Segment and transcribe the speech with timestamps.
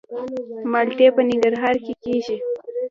[0.71, 2.37] مالټې په ننګرهار کې کیږي